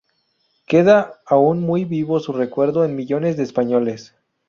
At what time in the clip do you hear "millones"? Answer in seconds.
2.95-3.37